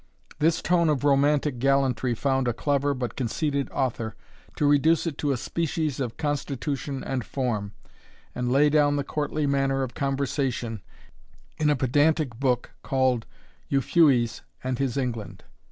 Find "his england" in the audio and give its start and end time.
14.79-15.43